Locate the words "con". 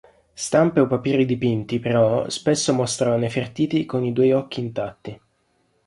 3.85-4.03